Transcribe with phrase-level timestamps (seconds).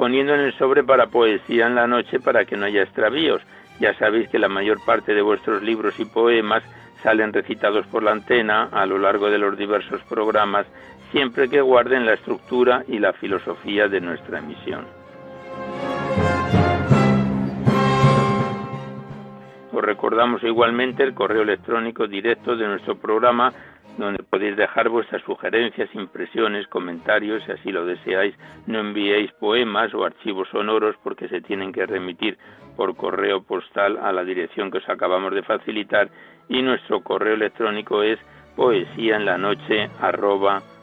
[0.00, 3.42] poniendo en el sobre para poesía en la noche para que no haya extravíos.
[3.80, 6.62] Ya sabéis que la mayor parte de vuestros libros y poemas
[7.02, 10.64] salen recitados por la antena a lo largo de los diversos programas,
[11.12, 14.99] siempre que guarden la estructura y la filosofía de nuestra emisión.
[19.72, 23.52] Os recordamos igualmente el correo electrónico directo de nuestro programa
[23.98, 28.34] donde podéis dejar vuestras sugerencias, impresiones, comentarios, si así lo deseáis.
[28.66, 32.38] No enviéis poemas o archivos sonoros porque se tienen que remitir
[32.76, 36.08] por correo postal a la dirección que os acabamos de facilitar
[36.48, 38.18] y nuestro correo electrónico es
[38.56, 39.26] poesía en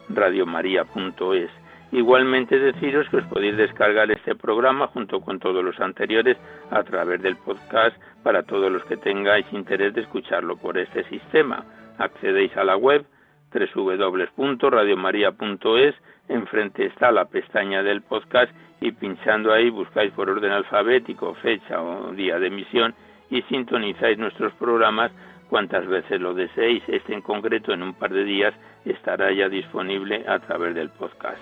[0.08, 1.50] radiomaria.es.
[1.92, 6.36] Igualmente deciros que os podéis descargar este programa junto con todos los anteriores
[6.70, 11.64] a través del podcast para todos los que tengáis interés de escucharlo por este sistema
[11.98, 13.04] accedéis a la web
[13.52, 15.94] www.radiomaria.es,
[16.28, 22.12] enfrente está la pestaña del podcast y pinchando ahí buscáis por orden alfabético fecha o
[22.12, 22.94] día de emisión
[23.30, 25.10] y sintonizáis nuestros programas
[25.48, 26.82] cuantas veces lo deseéis.
[26.88, 28.52] Este en concreto en un par de días
[28.84, 31.40] estará ya disponible a través del podcast.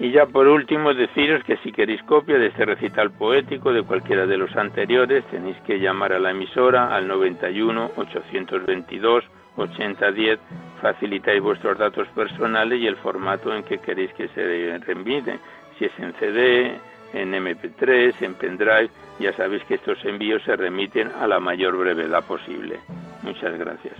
[0.00, 4.26] Y ya por último deciros que si queréis copia de este recital poético de cualquiera
[4.26, 9.24] de los anteriores tenéis que llamar a la emisora al 91 822
[9.56, 10.40] 8010
[10.80, 15.38] facilitáis vuestros datos personales y el formato en que queréis que se reenvíe.
[15.78, 16.80] Si es en CD,
[17.12, 18.88] en MP3, en pendrive,
[19.18, 22.80] ya sabéis que estos envíos se remiten a la mayor brevedad posible.
[23.22, 23.94] Muchas gracias.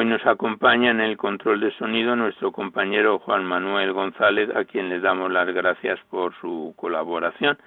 [0.00, 4.88] Hoy nos acompaña en el control de sonido nuestro compañero Juan Manuel González, a quien
[4.88, 7.58] le damos las gracias por su colaboración.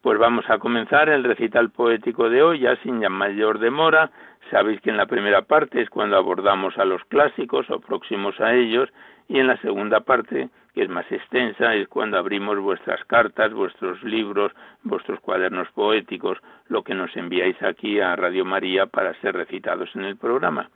[0.00, 4.10] Pues vamos a comenzar el recital poético de hoy, ya sin mayor demora.
[4.50, 8.54] Sabéis que en la primera parte es cuando abordamos a los clásicos o próximos a
[8.54, 8.88] ellos,
[9.28, 14.02] y en la segunda parte, que es más extensa, es cuando abrimos vuestras cartas, vuestros
[14.02, 14.50] libros,
[14.82, 16.38] vuestros cuadernos poéticos,
[16.68, 20.70] lo que nos enviáis aquí a Radio María para ser recitados en el programa.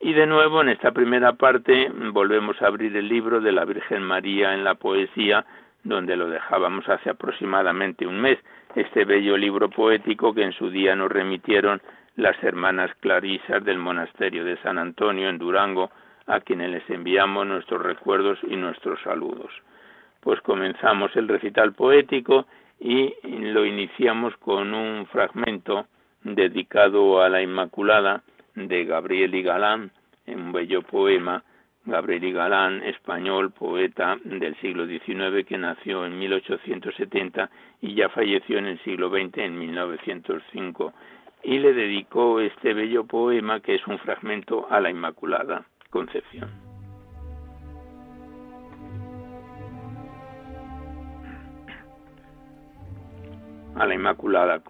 [0.00, 4.02] Y de nuevo, en esta primera parte, volvemos a abrir el libro de la Virgen
[4.02, 5.44] María en la poesía,
[5.84, 8.38] donde lo dejábamos hace aproximadamente un mes,
[8.74, 11.80] este bello libro poético que en su día nos remitieron
[12.16, 15.90] las hermanas clarisas del monasterio de San Antonio en Durango,
[16.26, 19.50] a quienes les enviamos nuestros recuerdos y nuestros saludos.
[20.20, 22.46] Pues comenzamos el recital poético
[22.80, 25.86] y lo iniciamos con un fragmento
[26.22, 28.22] dedicado a la Inmaculada
[28.56, 29.92] de Gabriel y Galán,
[30.26, 31.44] un bello poema
[31.86, 37.48] Gabriel y Galán, español, poeta del siglo XIX que nació en 1870
[37.80, 40.92] y ya falleció en el siglo XX en 1905
[41.44, 46.50] y le dedicó este bello poema que es un fragmento a la Inmaculada Concepción.
[53.76, 54.60] A la Inmaculada.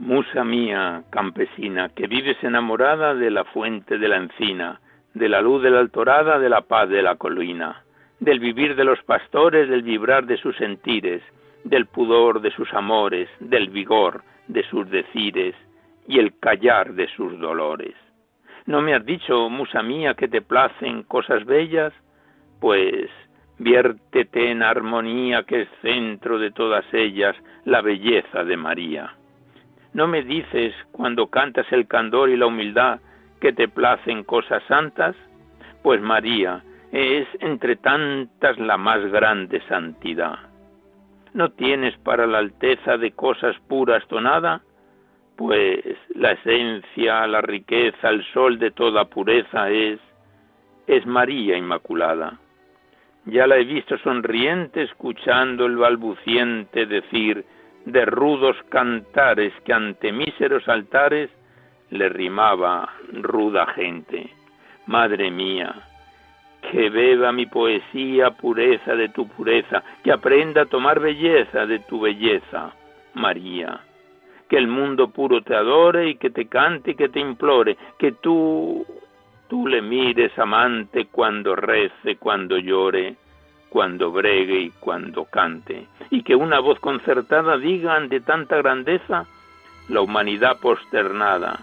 [0.00, 4.80] Musa mía, campesina, que vives enamorada de la fuente de la encina,
[5.12, 7.84] de la luz de la altorada, de la paz de la colina,
[8.18, 11.22] del vivir de los pastores, del vibrar de sus sentires,
[11.64, 15.54] del pudor de sus amores, del vigor de sus decires
[16.08, 17.94] y el callar de sus dolores.
[18.64, 21.92] ¿No me has dicho, musa mía, que te placen cosas bellas?
[22.58, 23.10] Pues
[23.58, 27.36] viértete en armonía que es centro de todas ellas
[27.66, 29.19] la belleza de María.
[29.92, 33.00] ¿No me dices, cuando cantas el candor y la humildad,
[33.40, 35.16] que te placen cosas santas?
[35.82, 40.38] Pues María es entre tantas la más grande santidad.
[41.32, 44.62] ¿No tienes para la alteza de cosas puras tonada?
[45.36, 45.80] Pues
[46.14, 49.98] la esencia, la riqueza, el sol de toda pureza es,
[50.86, 52.38] es María Inmaculada.
[53.26, 57.44] Ya la he visto sonriente escuchando el balbuciente decir
[57.84, 61.30] de rudos cantares que ante míseros altares
[61.90, 64.30] le rimaba ruda gente.
[64.86, 65.74] Madre mía,
[66.70, 72.00] que beba mi poesía pureza de tu pureza, que aprenda a tomar belleza de tu
[72.00, 72.72] belleza,
[73.14, 73.80] María.
[74.48, 78.12] Que el mundo puro te adore y que te cante y que te implore, que
[78.12, 78.84] tú,
[79.48, 83.16] tú le mires amante cuando rece, cuando llore,
[83.70, 89.26] cuando bregue y cuando cante, y que una voz concertada diga ante tanta grandeza
[89.88, 91.60] la humanidad posternada,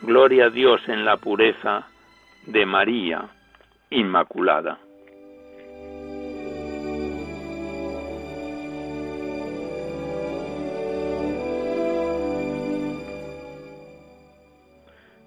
[0.00, 1.88] Gloria a Dios en la pureza
[2.46, 3.24] de María
[3.90, 4.78] Inmaculada.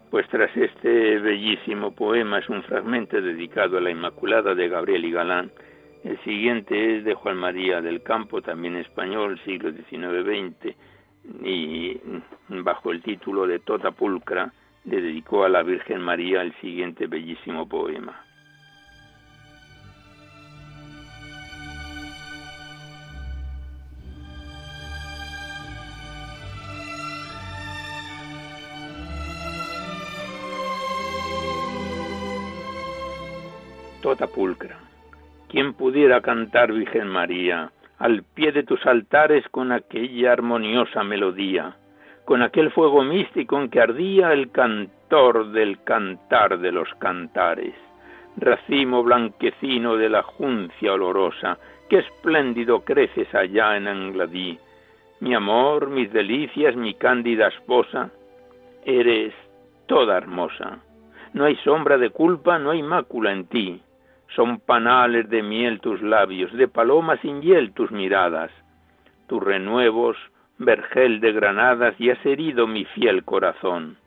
[0.09, 5.11] Pues tras este bellísimo poema es un fragmento dedicado a la Inmaculada de Gabriel y
[5.11, 5.51] Galán.
[6.03, 10.75] El siguiente es de Juan María del Campo, también español, siglo XIX-XX,
[11.43, 11.99] y
[12.49, 14.51] bajo el título de Tota Pulcra,
[14.85, 18.25] le dedicó a la Virgen María el siguiente bellísimo poema.
[34.01, 34.80] Tota pulcra.
[35.51, 41.75] ¿Quién pudiera cantar, Virgen María, al pie de tus altares con aquella armoniosa melodía?
[42.25, 47.73] con aquel fuego místico en que ardía el cantor del cantar de los cantares.
[48.37, 51.57] Racimo blanquecino de la juncia olorosa,
[51.89, 54.57] qué espléndido creces allá en Angladí.
[55.19, 58.11] Mi amor, mis delicias, mi cándida esposa,
[58.85, 59.33] eres
[59.87, 60.79] toda hermosa.
[61.33, 63.81] No hay sombra de culpa, no hay mácula en ti.
[64.35, 68.51] Son panales de miel tus labios, de paloma sin hiel tus miradas.
[69.27, 70.17] Tus renuevos
[70.57, 73.97] vergel de granadas, y has herido mi fiel corazón.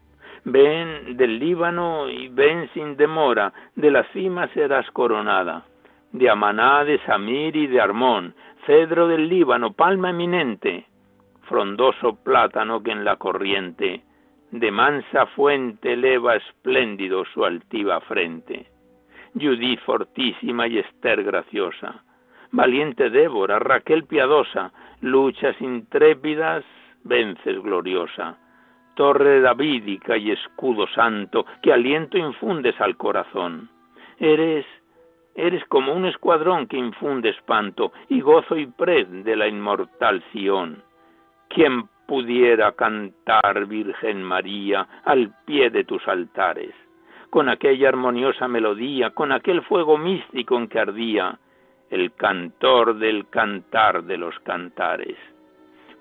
[0.45, 5.64] Ven del Líbano y ven sin demora, de la cima serás coronada.
[6.12, 8.35] De Amaná, de Samir y de Armón,
[8.66, 10.87] cedro del Líbano, palma eminente,
[11.49, 14.02] frondoso plátano que en la corriente
[14.54, 18.66] de mansa fuente eleva espléndido su altiva frente.
[19.34, 22.04] Judí fortísima y Esther graciosa,
[22.52, 26.64] valiente Débora, Raquel piadosa, luchas intrépidas,
[27.02, 28.38] vences gloriosa.
[28.94, 33.68] Torre davídica y escudo santo, que aliento infundes al corazón.
[34.20, 34.64] Eres,
[35.34, 40.80] eres como un escuadrón que infunde espanto y gozo y pred de la inmortal Sión.
[41.48, 46.72] ¿Quién pudiera cantar, Virgen María, al pie de tus altares?
[47.34, 51.36] Con aquella armoniosa melodía, con aquel fuego místico en que ardía,
[51.90, 55.16] el cantor del cantar de los cantares.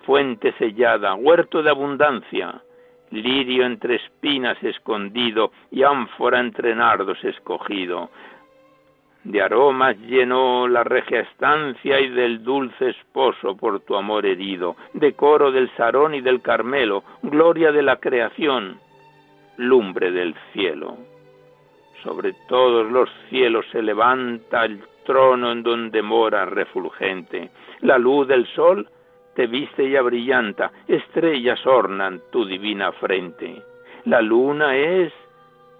[0.05, 2.61] Fuente sellada, huerto de abundancia,
[3.09, 8.11] lirio entre espinas escondido y ánfora entre nardos escogido.
[9.23, 15.51] De aromas llenó la regia estancia y del dulce esposo por tu amor herido, decoro
[15.51, 18.77] del Sarón y del Carmelo, gloria de la creación,
[19.57, 20.95] lumbre del cielo.
[22.03, 27.49] Sobre todos los cielos se levanta el trono en donde mora refulgente.
[27.79, 28.87] La luz del sol
[29.35, 33.61] te viste y abrillanta, estrellas ornan tu divina frente.
[34.05, 35.13] La luna es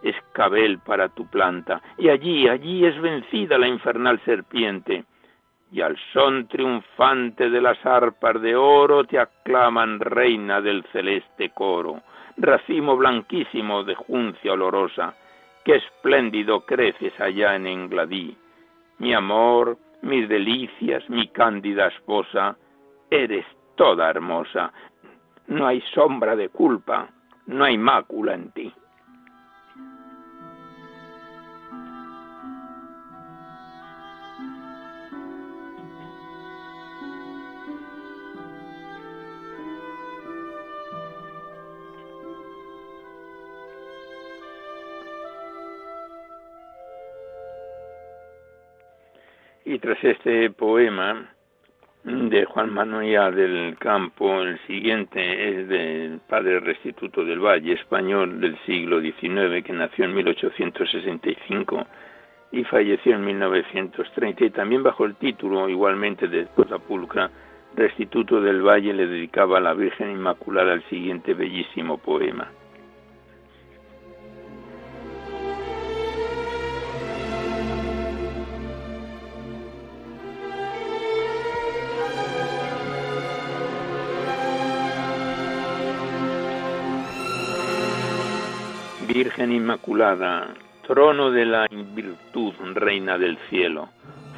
[0.02, 5.04] escabel para tu planta, y allí, allí es vencida la infernal serpiente.
[5.72, 12.02] Y al son triunfante de las arpas de oro te aclaman reina del celeste coro,
[12.38, 15.16] racimo blanquísimo de juncia olorosa,
[15.64, 18.38] qué espléndido creces allá en Engladí.
[19.00, 22.58] Mi amor, mis delicias, mi cándida esposa,
[23.10, 24.72] eres toda hermosa.
[25.48, 27.10] No hay sombra de culpa,
[27.48, 28.74] no hay mácula en ti.
[49.74, 51.34] Y tras este poema,
[52.04, 58.56] de Juan Manuel del Campo, el siguiente es del padre restituto del Valle, español del
[58.68, 61.88] siglo XIX, que nació en 1865
[62.52, 66.46] y falleció en 1930, y también bajo el título igualmente de
[66.88, 67.32] Pulcra,
[67.76, 72.48] Restituto del Valle le dedicaba a la Virgen Inmaculada el siguiente bellísimo poema.
[89.74, 90.54] Inmaculada,
[90.86, 93.90] trono de la virtud, reina del cielo,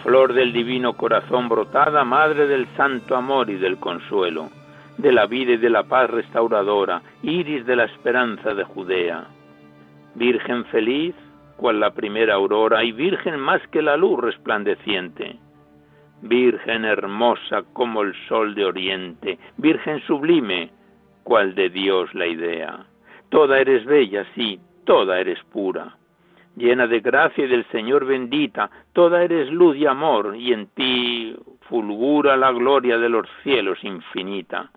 [0.02, 4.50] flor del divino corazón brotada, madre del santo amor y del consuelo,
[4.98, 9.26] de la vida y de la paz restauradora, iris de la esperanza de Judea.
[10.14, 11.14] Virgen feliz,
[11.58, 15.36] cual la primera aurora, y virgen más que la luz resplandeciente.
[16.22, 20.70] Virgen hermosa como el sol de oriente, virgen sublime,
[21.24, 22.86] cual de Dios la idea.
[23.30, 25.98] Toda eres bella, sí, toda eres pura.
[26.56, 31.36] Llena de gracia y del Señor bendita, toda eres luz y amor, y en ti
[31.68, 34.72] fulgura la gloria de los cielos infinita.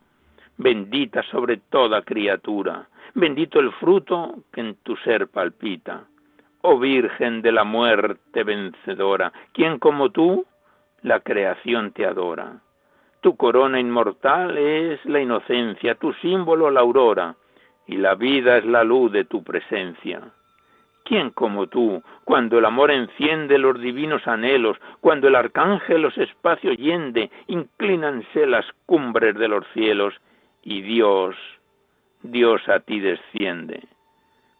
[0.57, 6.05] Bendita sobre toda criatura, bendito el fruto que en tu ser palpita.
[6.63, 10.45] Oh Virgen de la muerte vencedora, quien como tú
[11.03, 12.61] la creación te adora.
[13.21, 17.37] Tu corona inmortal es la inocencia, tu símbolo la aurora
[17.89, 20.21] y la vida es la luz de tu presencia.
[21.05, 26.77] ¿Quién como tú, cuando el amor enciende los divinos anhelos, cuando el arcángel los espacios
[26.77, 30.15] yende, inclínanse las cumbres de los cielos,
[30.63, 31.35] y Dios,
[32.23, 33.83] Dios a ti desciende?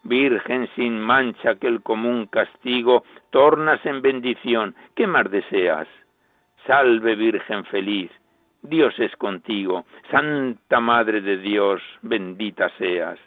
[0.05, 5.87] Virgen sin mancha que el común castigo tornas en bendición, ¿qué más deseas?
[6.67, 8.11] Salve Virgen feliz,
[8.63, 13.19] Dios es contigo, Santa Madre de Dios, bendita seas.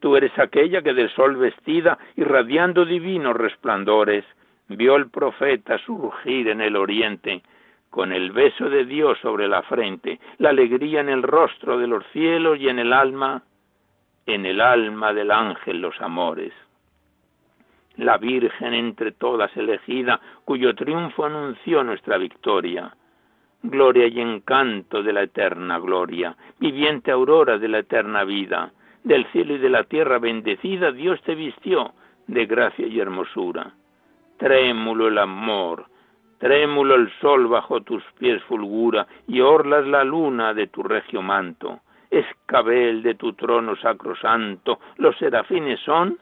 [0.00, 4.24] Tú eres aquella que del sol vestida, irradiando divinos resplandores,
[4.68, 7.42] vio el profeta surgir en el oriente,
[7.90, 12.06] con el beso de Dios sobre la frente, la alegría en el rostro de los
[12.12, 13.42] cielos y en el alma,
[14.26, 16.52] en el alma del ángel los amores.
[17.96, 22.92] La Virgen entre todas elegida, cuyo triunfo anunció nuestra victoria
[23.62, 28.72] gloria y encanto de la eterna gloria, viviente aurora de la eterna vida,
[29.04, 31.92] del cielo y de la tierra bendecida, Dios te vistió
[32.26, 33.72] de gracia y hermosura.
[34.36, 35.86] Trémulo el amor,
[36.38, 41.80] trémulo el sol bajo tus pies fulgura, y orlas la luna de tu regio manto.
[42.10, 46.18] escabel de tu trono sacrosanto, los serafines son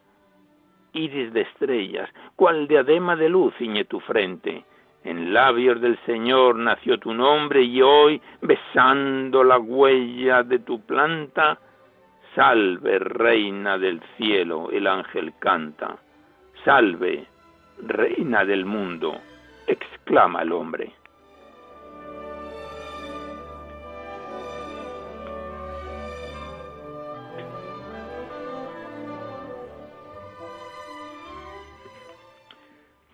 [0.92, 4.64] iris de estrellas, cual diadema de luz ciñe tu frente.
[5.06, 11.60] En labios del Señor nació tu nombre y hoy, besando la huella de tu planta,
[12.34, 15.96] salve, reina del cielo, el ángel canta.
[16.64, 17.24] Salve,
[17.86, 19.20] reina del mundo,
[19.68, 20.92] exclama el hombre.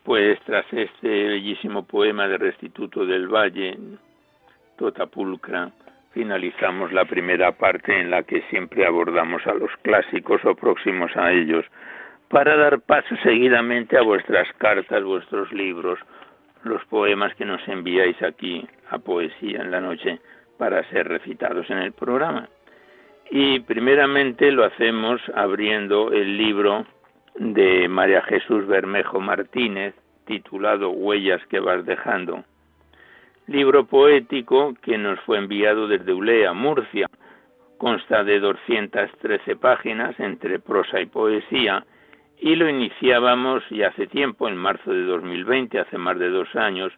[0.05, 3.79] Pues tras este bellísimo poema de Restituto del Valle,
[4.77, 5.71] Totapulcra,
[6.13, 11.33] finalizamos la primera parte en la que siempre abordamos a los clásicos o próximos a
[11.33, 11.65] ellos,
[12.29, 15.99] para dar paso seguidamente a vuestras cartas, vuestros libros,
[16.65, 20.19] los poemas que nos enviáis aquí a Poesía en la Noche
[20.59, 22.49] para ser recitados en el programa.
[23.31, 26.87] Y primeramente lo hacemos abriendo el libro
[27.35, 29.95] de María Jesús Bermejo Martínez,
[30.27, 32.45] titulado Huellas que vas dejando.
[33.47, 37.09] Libro poético que nos fue enviado desde Ulea, Murcia.
[37.79, 41.85] Consta de 213 páginas entre prosa y poesía
[42.39, 46.93] y lo iniciábamos ya hace tiempo, en marzo de 2020, hace más de dos años,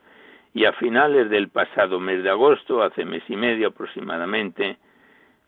[0.54, 4.78] y a finales del pasado mes de agosto, hace mes y medio aproximadamente,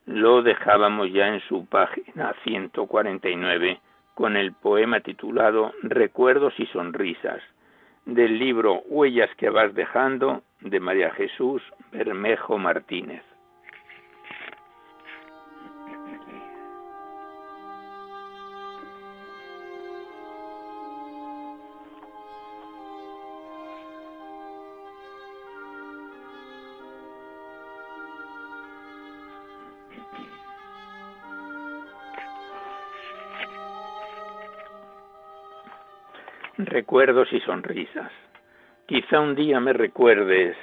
[0.05, 3.79] lo dejábamos ya en su página 149
[4.17, 7.39] con el poema titulado Recuerdos y Sonrisas,
[8.07, 13.21] del libro Huellas que vas dejando de María Jesús Bermejo Martínez.
[36.77, 38.11] Recuerdos y sonrisas.
[38.85, 40.55] Quizá un día me recuerdes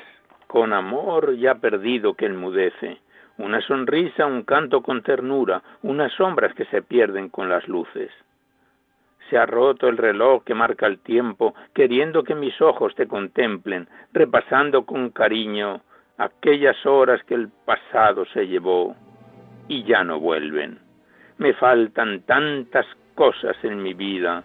[0.47, 2.99] con amor ya perdido que enmudece,
[3.37, 8.13] una sonrisa, un canto con ternura, unas sombras que se pierden con las luces.
[9.29, 13.89] Se ha roto el reloj que marca el tiempo, queriendo que mis ojos te contemplen,
[14.13, 15.81] repasando con cariño
[16.17, 18.95] aquellas horas que el pasado se llevó
[19.67, 20.79] y ya no vuelven.
[21.39, 24.45] Me faltan tantas cosas en mi vida,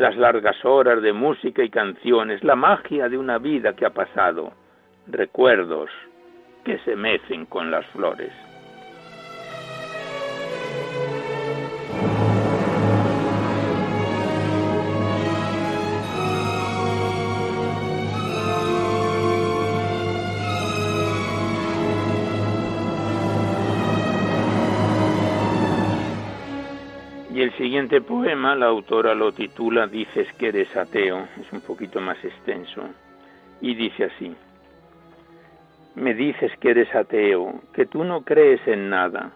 [0.00, 4.50] las largas horas de música y canciones, la magia de una vida que ha pasado,
[5.06, 5.90] recuerdos
[6.64, 8.32] que se mecen con las flores.
[27.70, 32.82] Siguiente poema, la autora lo titula Dices que eres ateo, es un poquito más extenso,
[33.60, 34.34] y dice así,
[35.94, 39.30] me dices que eres ateo, que tú no crees en nada,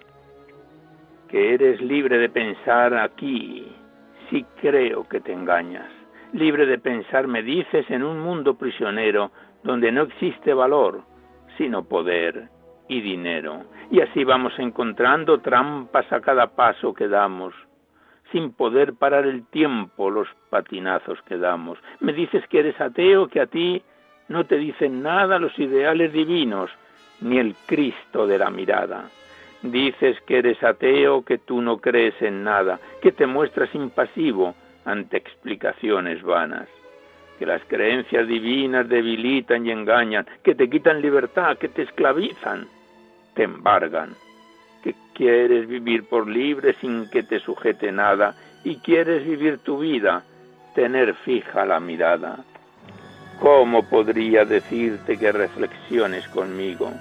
[1.29, 3.69] que eres libre de pensar aquí,
[4.29, 5.89] si creo que te engañas,
[6.33, 9.31] libre de pensar, me dices, en un mundo prisionero
[9.63, 11.03] donde no existe valor,
[11.57, 12.49] sino poder
[12.89, 13.63] y dinero.
[13.93, 17.55] Y así vamos encontrando trampas a cada paso que damos,
[18.35, 21.79] sin poder parar el tiempo los patinazos que damos.
[22.01, 23.81] Me dices que eres ateo, que a ti
[24.27, 26.69] no te dicen nada los ideales divinos,
[27.21, 29.09] ni el Cristo de la mirada.
[29.63, 35.17] Dices que eres ateo, que tú no crees en nada, que te muestras impasivo ante
[35.17, 36.69] explicaciones vanas,
[37.39, 42.67] que las creencias divinas debilitan y engañan, que te quitan libertad, que te esclavizan,
[43.35, 44.17] te embargan
[44.85, 50.23] que quieres vivir por libre sin que te sujete nada y quieres vivir tu vida,
[50.75, 52.45] tener fija la mirada.
[53.41, 56.93] ¿Cómo podría decirte que reflexiones conmigo?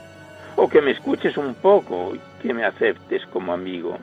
[0.56, 3.98] O que me escuches un poco y que me aceptes como amigo.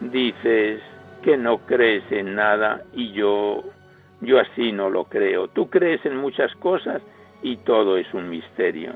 [0.00, 0.80] Dices
[1.22, 3.62] que no crees en nada y yo,
[4.20, 5.46] yo así no lo creo.
[5.46, 7.00] Tú crees en muchas cosas
[7.42, 8.94] y todo es un misterio.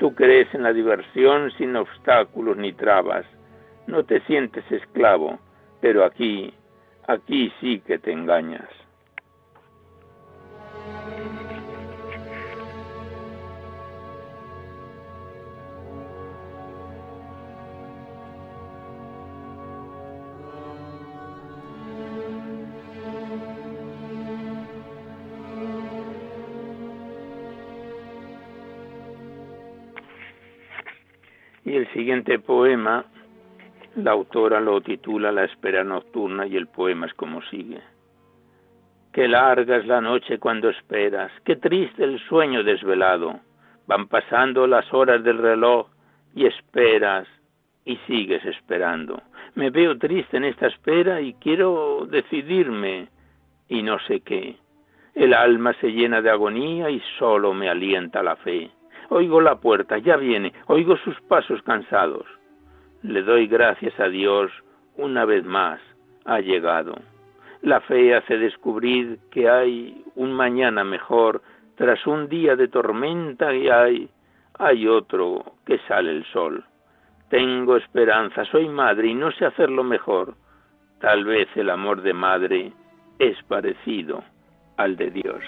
[0.00, 3.26] Tú crees en la diversión sin obstáculos ni trabas.
[3.86, 5.38] No te sientes esclavo,
[5.82, 6.54] pero aquí,
[7.06, 8.79] aquí sí que te engañas.
[32.00, 33.04] Siguiente poema
[33.96, 37.82] La autora lo titula La espera nocturna y el poema es como sigue.
[39.12, 43.40] Qué larga es la noche cuando esperas, qué triste el sueño desvelado.
[43.86, 45.88] Van pasando las horas del reloj
[46.34, 47.28] y esperas
[47.84, 49.20] y sigues esperando.
[49.54, 53.08] Me veo triste en esta espera y quiero decidirme
[53.68, 54.56] y no sé qué.
[55.14, 58.70] El alma se llena de agonía y solo me alienta la fe.
[59.12, 62.26] Oigo la puerta, ya viene, oigo sus pasos cansados.
[63.02, 64.52] Le doy gracias a Dios,
[64.96, 65.80] una vez más,
[66.24, 66.94] ha llegado.
[67.60, 71.42] La fe hace descubrir que hay un mañana mejor
[71.74, 74.08] tras un día de tormenta y hay,
[74.56, 76.64] hay otro que sale el sol.
[77.30, 80.34] Tengo esperanza, soy madre y no sé hacerlo mejor.
[81.00, 82.72] Tal vez el amor de madre
[83.18, 84.22] es parecido
[84.76, 85.42] al de Dios.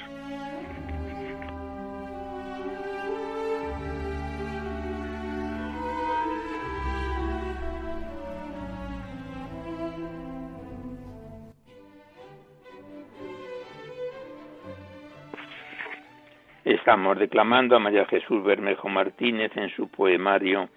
[16.64, 20.68] Estamos declamando a María Jesús Bermejo Martínez en su poemario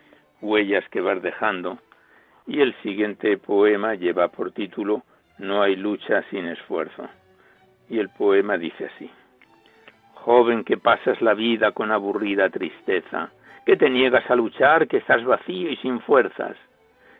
[0.41, 1.77] Huellas que vas dejando
[2.47, 5.03] y el siguiente poema lleva por título
[5.37, 7.07] No hay lucha sin esfuerzo.
[7.87, 9.11] Y el poema dice así.
[10.15, 13.29] Joven que pasas la vida con aburrida tristeza,
[13.63, 16.57] que te niegas a luchar, que estás vacío y sin fuerzas,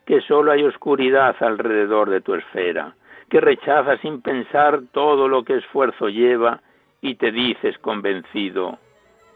[0.08, 2.96] que solo hay oscuridad alrededor de tu esfera,
[3.30, 6.62] que rechazas sin pensar todo lo que esfuerzo lleva
[7.06, 8.80] y te dices convencido,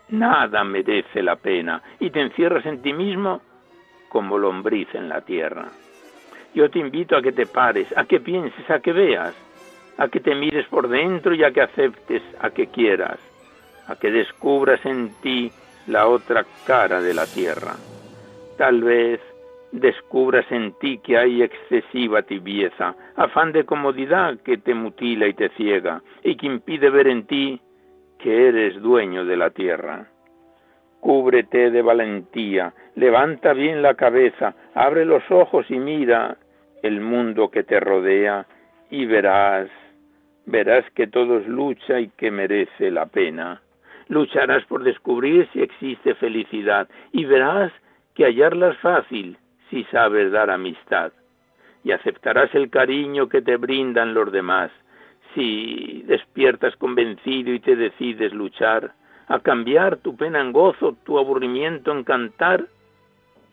[0.10, 3.42] nada merece la pena, y te encierras en ti mismo
[4.10, 5.68] como lombriz en la tierra.
[6.56, 9.36] Yo te invito a que te pares, a que pienses, a que veas,
[10.00, 13.20] a que te mires por dentro y a que aceptes, a que quieras,
[13.88, 15.52] a que descubras en ti
[15.86, 17.76] la otra cara de la tierra.
[18.58, 19.20] Tal vez
[19.72, 25.50] descubras en ti que hay excesiva tibieza, afán de comodidad que te mutila y te
[25.50, 27.62] ciega, y que impide ver en ti
[28.18, 30.08] que eres dueño de la tierra.
[31.00, 36.38] Cúbrete de valentía, levanta bien la cabeza, abre los ojos y mira
[36.84, 38.46] el mundo que te rodea
[38.90, 39.70] y verás,
[40.46, 43.62] verás que todo es lucha y que merece la pena.
[44.08, 47.72] Lucharás por descubrir si existe felicidad y verás
[48.16, 49.38] que hallarla es fácil
[49.70, 51.12] si sabes dar amistad.
[51.84, 54.72] Y aceptarás el cariño que te brindan los demás
[55.34, 58.94] si despiertas convencido y te decides luchar
[59.28, 62.66] a cambiar tu pena en gozo, tu aburrimiento en cantar,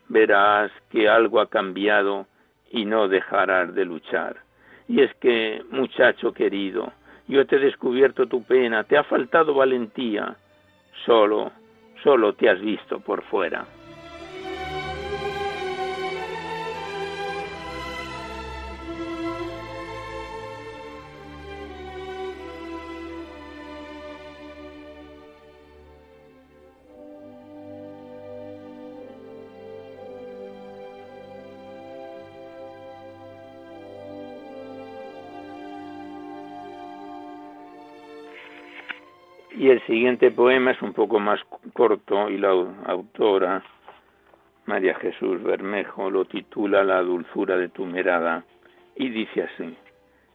[0.08, 2.26] verás que algo ha cambiado
[2.70, 4.38] y no dejarás de luchar.
[4.88, 6.92] Y es que, muchacho querido,
[7.28, 10.36] yo te he descubierto tu pena, te ha faltado valentía,
[11.04, 11.52] solo,
[12.02, 13.66] solo te has visto por fuera.
[39.58, 41.40] Y el siguiente poema es un poco más
[41.72, 43.62] corto y la autora,
[44.66, 48.44] María Jesús Bermejo, lo titula La dulzura de tu mirada
[48.96, 49.74] y dice así.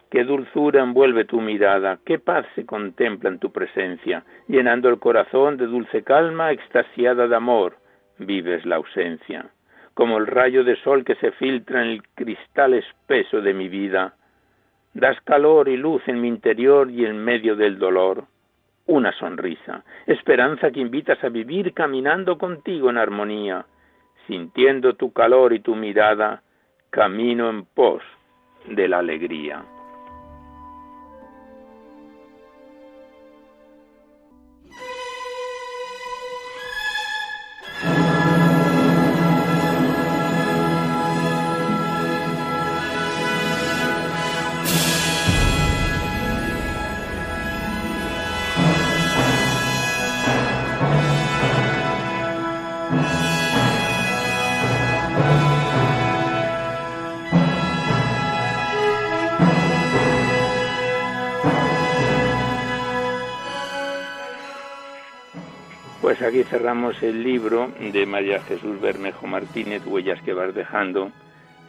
[0.10, 5.56] Qué dulzura envuelve tu mirada, qué paz se contempla en tu presencia, llenando el corazón
[5.58, 7.78] de dulce calma, extasiada de amor,
[8.18, 9.52] vives la ausencia.
[9.94, 14.16] Como el rayo de sol que se filtra en el cristal espeso de mi vida,
[14.96, 18.26] das calor y luz en mi interior y en medio del dolor
[18.88, 23.66] una sonrisa, esperanza que invitas a vivir caminando contigo en armonía,
[24.28, 26.42] sintiendo tu calor y tu mirada,
[26.90, 28.04] camino en pos
[28.68, 29.64] de la alegría.
[66.20, 71.10] Aquí cerramos el libro de María Jesús Bermejo Martínez, Huellas que vas dejando,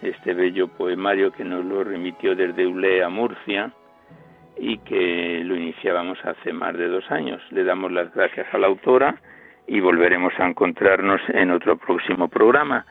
[0.03, 3.71] este bello poemario que nos lo remitió desde Ulea, Murcia,
[4.57, 7.41] y que lo iniciábamos hace más de dos años.
[7.51, 9.15] Le damos las gracias a la autora
[9.69, 12.85] y volveremos a encontrarnos en otro próximo programa.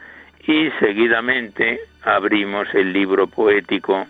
[0.48, 4.06] Y seguidamente abrimos el libro poético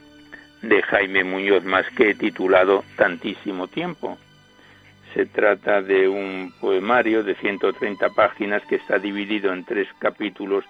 [0.62, 4.18] de Jaime Muñoz Masqué titulado Tantísimo tiempo.
[5.14, 10.64] Se trata de un poemario de 130 páginas que está dividido en tres capítulos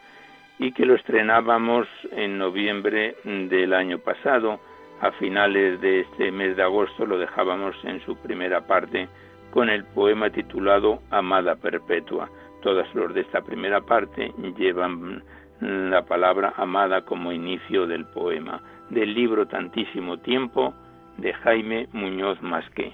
[0.57, 4.59] y que lo estrenábamos en noviembre del año pasado.
[5.01, 9.09] A finales de este mes de agosto lo dejábamos en su primera parte
[9.51, 12.29] con el poema titulado Amada Perpetua.
[12.61, 15.23] Todas los de esta primera parte llevan
[15.59, 20.73] la palabra amada como inicio del poema, del libro Tantísimo Tiempo
[21.17, 22.91] de Jaime Muñoz Masqué.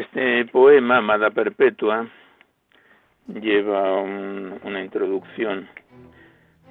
[0.00, 2.08] Este poema, Amada Perpetua,
[3.28, 5.68] lleva una introducción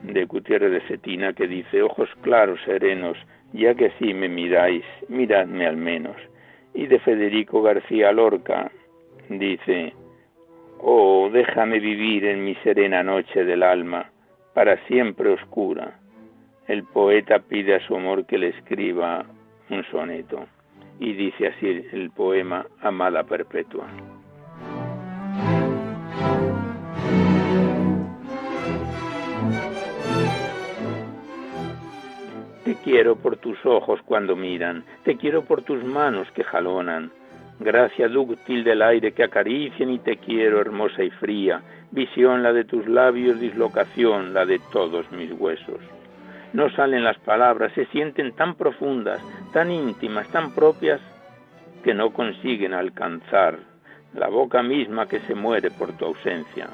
[0.01, 3.17] de Gutiérrez de Cetina que dice, ojos claros, serenos,
[3.53, 6.15] ya que así me miráis, miradme al menos.
[6.73, 8.71] Y de Federico García Lorca
[9.29, 9.93] dice,
[10.79, 14.09] oh, déjame vivir en mi serena noche del alma,
[14.53, 15.99] para siempre oscura.
[16.67, 19.25] El poeta pide a su amor que le escriba
[19.69, 20.47] un soneto
[20.99, 23.87] y dice así el poema Amada Perpetua.
[32.65, 37.11] Te quiero por tus ojos cuando miran, te quiero por tus manos que jalonan,
[37.59, 42.65] gracia dúctil del aire que acarician y te quiero hermosa y fría, visión la de
[42.65, 45.79] tus labios, dislocación la de todos mis huesos.
[46.53, 49.21] No salen las palabras, se sienten tan profundas,
[49.53, 50.99] tan íntimas, tan propias,
[51.83, 53.59] que no consiguen alcanzar
[54.13, 56.67] la boca misma que se muere por tu ausencia.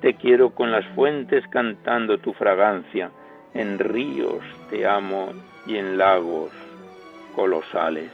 [0.00, 3.10] Te quiero con las fuentes cantando tu fragancia,
[3.52, 5.32] en ríos te amo
[5.66, 6.52] y en lagos
[7.34, 8.10] colosales.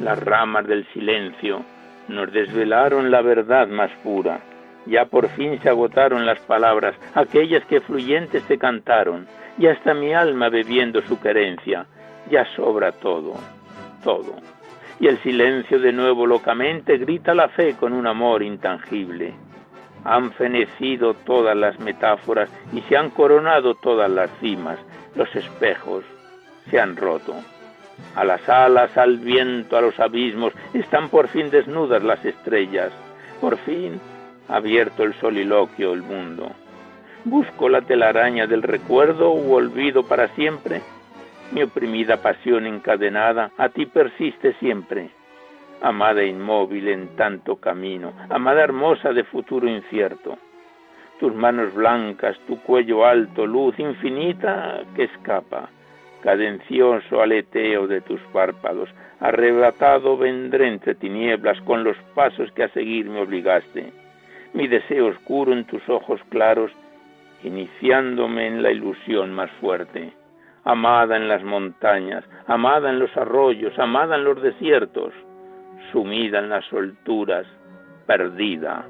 [0.00, 1.64] Las ramas del silencio
[2.08, 4.40] nos desvelaron la verdad más pura
[4.86, 9.26] ya por fin se agotaron las palabras, aquellas que fluyentes te cantaron,
[9.58, 11.86] y hasta mi alma bebiendo su querencia,
[12.30, 13.34] ya sobra todo,
[14.02, 14.36] todo.
[14.98, 19.34] Y el silencio de nuevo locamente grita la fe con un amor intangible.
[20.04, 24.78] Han fenecido todas las metáforas y se han coronado todas las cimas,
[25.14, 26.04] los espejos
[26.70, 27.34] se han roto.
[28.16, 32.92] A las alas, al viento, a los abismos, están por fin desnudas las estrellas.
[33.40, 34.00] Por fin
[34.52, 36.52] abierto el soliloquio el mundo.
[37.24, 40.82] Busco la telaraña del recuerdo u olvido para siempre.
[41.52, 45.08] Mi oprimida pasión encadenada a ti persiste siempre.
[45.80, 50.36] Amada inmóvil en tanto camino, amada hermosa de futuro incierto.
[51.18, 55.70] Tus manos blancas, tu cuello alto, luz infinita que escapa.
[56.22, 63.08] Cadencioso aleteo de tus párpados, arrebatado vendré entre tinieblas con los pasos que a seguir
[63.08, 64.01] me obligaste
[64.54, 66.70] mi deseo oscuro en tus ojos claros,
[67.42, 70.12] iniciándome en la ilusión más fuerte.
[70.64, 75.12] Amada en las montañas, amada en los arroyos, amada en los desiertos,
[75.90, 77.46] sumida en las solturas,
[78.06, 78.86] perdida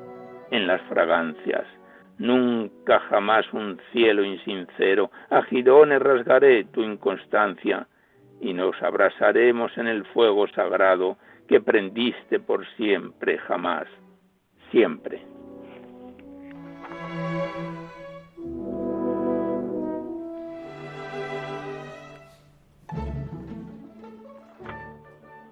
[0.51, 1.65] en las fragancias.
[2.19, 7.87] Nunca jamás un cielo insincero, a girones rasgaré tu inconstancia,
[8.41, 11.17] y nos abrazaremos en el fuego sagrado
[11.49, 13.87] que prendiste por siempre jamás,
[14.71, 15.32] siempre.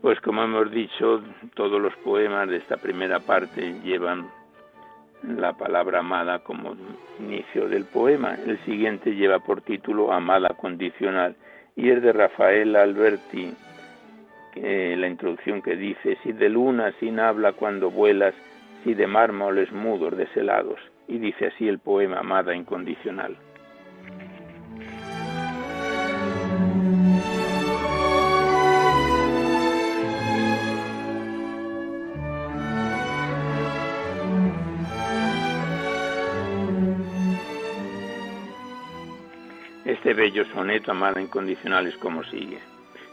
[0.03, 1.23] Pues como hemos dicho,
[1.55, 4.31] todos los poemas de esta primera parte llevan
[5.23, 6.75] la palabra amada como
[7.19, 8.35] inicio del poema.
[8.47, 11.37] El siguiente lleva por título Amada condicional
[11.77, 13.55] y es de Rafael Alberti,
[14.57, 18.35] la introducción que dice, si de luna sin habla cuando vuelas,
[18.85, 20.81] si de mármoles mudos deshelados.
[21.09, 23.37] Y dice así el poema Amada incondicional.
[40.15, 42.59] Bello soneto, amada incondicional, es como sigue.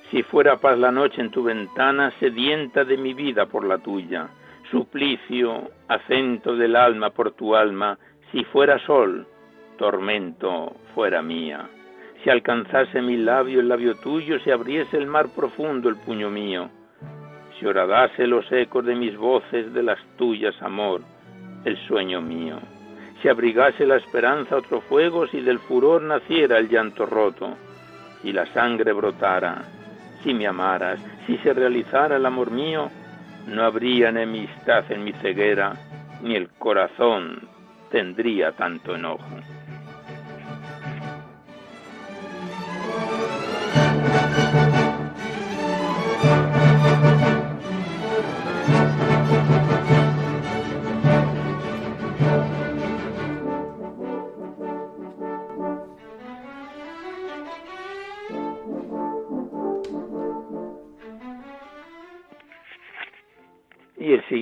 [0.10, 4.29] Si fuera paz la noche en tu ventana, sedienta de mi vida por la tuya,
[4.71, 7.97] suplicio, acento del alma por tu alma,
[8.31, 9.27] si fuera sol,
[9.77, 11.69] tormento fuera mía.
[12.23, 16.69] Si alcanzase mi labio el labio tuyo, si abriese el mar profundo el puño mío.
[17.60, 21.01] si horadase los ecos de mis voces de las tuyas, amor,
[21.65, 22.60] el sueño mío,
[23.21, 27.58] si abrigase la esperanza otro fuego, si del furor naciera el llanto roto,
[28.23, 29.63] y la sangre brotara,
[30.23, 32.89] si me amaras, si se realizara el amor mío,
[33.47, 35.73] no habría enemistad en mi ceguera,
[36.21, 37.47] ni el corazón
[37.89, 39.56] tendría tanto enojo.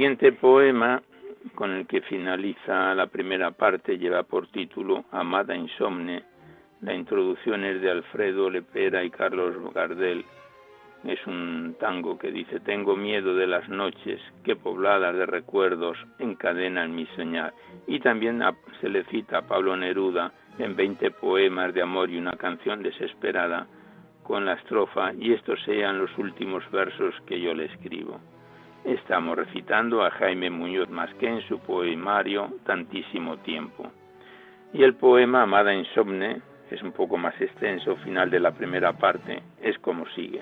[0.06, 1.02] Siguiente poema
[1.56, 6.22] con el que finaliza la primera parte lleva por título Amada Insomne.
[6.82, 10.24] La introducción es de Alfredo Lepera y Carlos Gardel.
[11.06, 16.94] Es un tango que dice Tengo miedo de las noches que pobladas de recuerdos encadenan
[16.94, 17.56] mi soñar.
[17.88, 18.44] Y también
[18.82, 23.66] se le cita a Pablo Neruda en 20 poemas de amor y una canción desesperada
[24.22, 28.20] con la estrofa y estos sean los últimos versos que yo le escribo.
[28.86, 33.92] Estamos recitando a Jaime Muñoz Masqué en su poemario Tantísimo tiempo.
[34.74, 39.42] Y el poema Amada Insomne es un poco más extenso, final de la primera parte,
[39.60, 40.42] es como sigue.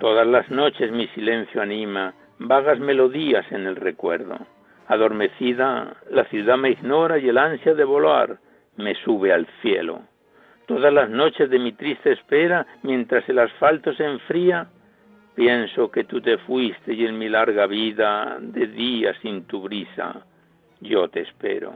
[0.00, 4.36] Todas las noches mi silencio anima vagas melodías en el recuerdo.
[4.88, 8.38] Adormecida, la ciudad me ignora y el ansia de volar
[8.76, 10.02] me sube al cielo.
[10.68, 14.66] Todas las noches de mi triste espera, mientras el asfalto se enfría,
[15.34, 20.26] pienso que tú te fuiste y en mi larga vida de día sin tu brisa,
[20.82, 21.72] yo te espero.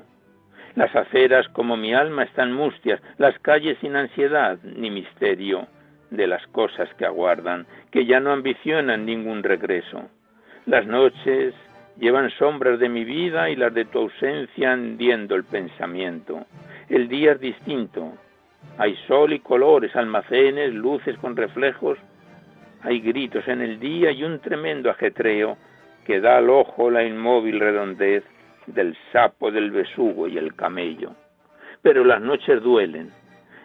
[0.74, 5.66] Las aceras como mi alma están mustias, las calles sin ansiedad ni misterio
[6.10, 10.10] de las cosas que aguardan, que ya no ambicionan ningún regreso.
[10.66, 11.54] Las noches
[11.98, 16.44] llevan sombras de mi vida y las de tu ausencia hendiendo el pensamiento.
[16.90, 18.18] El día es distinto,
[18.78, 21.98] hay sol y colores, almacenes, luces con reflejos.
[22.82, 25.56] Hay gritos en el día y un tremendo ajetreo
[26.04, 28.24] que da al ojo la inmóvil redondez
[28.66, 31.14] del sapo, del besugo y el camello.
[31.82, 33.10] Pero las noches duelen.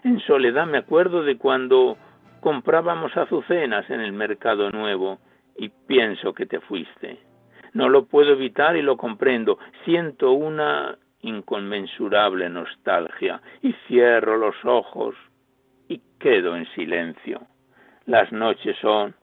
[0.04, 1.98] En soledad me acuerdo de cuando
[2.40, 5.20] comprábamos azucenas en el mercado nuevo
[5.58, 7.20] y pienso que te fuiste.
[7.74, 9.58] No lo puedo evitar y lo comprendo.
[9.84, 15.16] Siento una inconmensurable nostalgia y cierro los ojos
[15.88, 17.42] y quedo en silencio.
[18.06, 19.14] Las noches son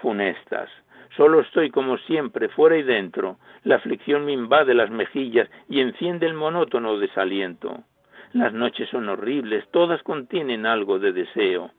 [0.00, 0.70] funestas.
[1.16, 3.38] Solo estoy como siempre, fuera y dentro.
[3.64, 7.84] La aflicción me invade las mejillas y enciende el monótono desaliento.
[8.32, 11.72] Las noches son horribles, todas contienen algo de deseo,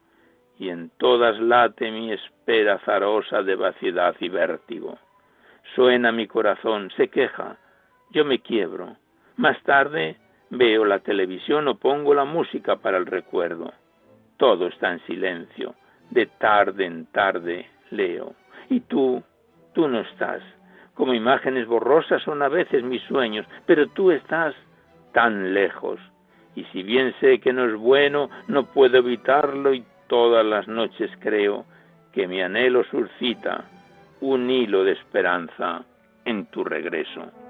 [0.60, 5.00] y en todas late mi espera zarosa de vaciedad y vértigo.
[5.76, 7.58] Suena mi corazón, se queja,
[8.10, 8.98] yo me quiebro,
[9.42, 10.18] más tarde
[10.52, 13.74] veo la televisión o pongo la música para el recuerdo.
[14.38, 15.74] Todo está en silencio.
[16.12, 18.36] De tarde en tarde leo.
[18.70, 19.24] Y tú,
[19.74, 20.44] tú no estás.
[20.94, 24.54] Como imágenes borrosas son a veces mis sueños, pero tú estás
[25.12, 26.00] tan lejos.
[26.54, 31.10] Y si bien sé que no es bueno, no puedo evitarlo y todas las noches
[31.20, 31.66] creo
[32.14, 33.64] que mi anhelo suscita
[34.20, 35.84] un hilo de esperanza
[36.26, 37.41] en tu regreso.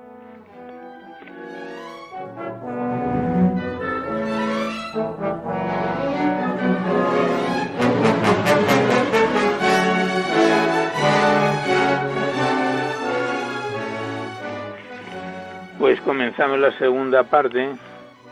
[15.81, 17.69] Pues comenzamos la segunda parte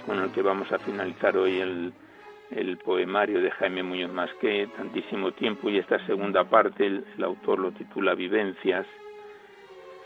[0.06, 5.68] con el que vamos a finalizar hoy el, poemario de Jaime Muñoz Masqué, tantísimo tiempo,
[5.68, 8.86] y esta segunda parte el, el autor lo titula Vivencias,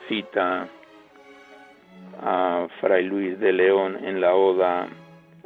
[0.08, 0.70] cita
[2.22, 4.88] a Fray Luis de León en la Oda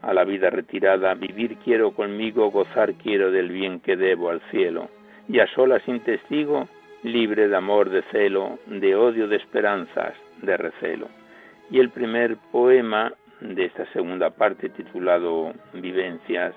[0.04, 4.88] a la vida retirada, vivir quiero conmigo, gozar quiero del bien que debo al cielo,
[5.28, 6.68] y a solas sin testigo,
[7.02, 11.08] libre de amor, de celo, de odio, de esperanzas, de recelo.
[11.70, 16.54] Y el primer poema de esta segunda parte, titulado Vivencias,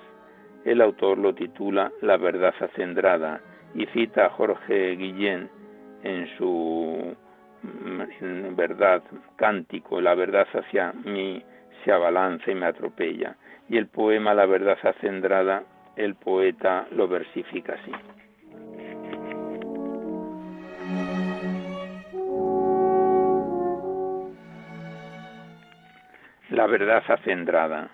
[0.65, 3.41] el autor lo titula La verdad acendrada
[3.73, 5.49] y cita a Jorge Guillén
[6.03, 7.15] en su
[8.55, 9.03] verdad
[9.35, 11.43] cántico, la verdad hacia mí
[11.83, 13.35] se abalanza y me atropella.
[13.69, 15.63] Y el poema La verdad acendrada,
[15.95, 17.91] el poeta lo versifica así.
[26.51, 27.89] La verdad acendrada.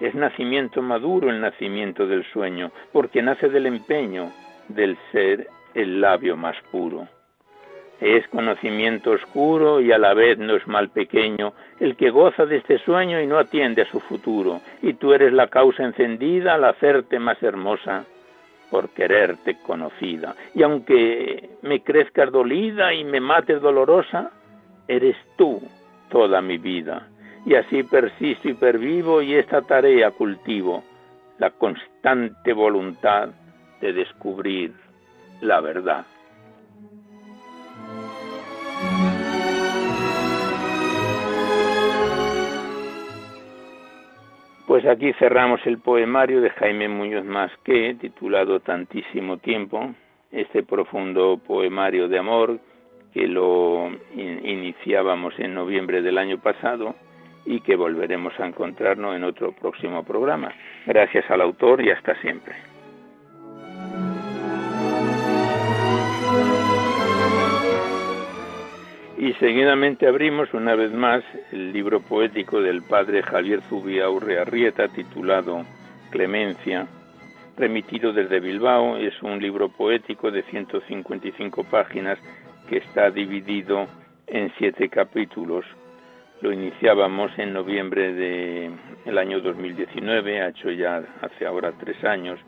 [0.00, 4.30] Es nacimiento maduro el nacimiento del sueño, porque nace del empeño
[4.68, 7.08] del ser el labio más puro.
[8.00, 12.58] Es conocimiento oscuro y a la vez no es mal pequeño el que goza de
[12.58, 16.64] este sueño y no atiende a su futuro, y tú eres la causa encendida al
[16.64, 18.04] hacerte más hermosa
[18.70, 20.36] por quererte conocida.
[20.54, 24.30] Y aunque me crezcas dolida y me mates dolorosa,
[24.86, 25.60] eres tú
[26.10, 27.08] toda mi vida.
[27.48, 30.84] Y así persisto y pervivo y esta tarea cultivo,
[31.38, 33.30] la constante voluntad
[33.80, 34.74] de descubrir
[35.40, 36.04] la verdad.
[44.66, 49.94] Pues aquí cerramos el poemario de Jaime Muñoz Masqué, titulado Tantísimo tiempo,
[50.30, 52.58] este profundo poemario de amor
[53.14, 56.94] que lo iniciábamos en noviembre del año pasado
[57.48, 60.52] y que volveremos a encontrarnos en otro próximo programa.
[60.86, 62.54] Gracias al autor y hasta siempre.
[69.16, 75.64] Y seguidamente abrimos una vez más el libro poético del padre Javier Zubiaurre Arrieta titulado
[76.10, 76.86] Clemencia,
[77.56, 78.98] remitido desde Bilbao.
[78.98, 82.18] Es un libro poético de 155 páginas
[82.68, 83.86] que está dividido
[84.26, 85.64] en siete capítulos.
[86.40, 88.72] Lo iniciábamos en noviembre del
[89.04, 92.38] el año 2019, ha hecho ya hace ahora tres años,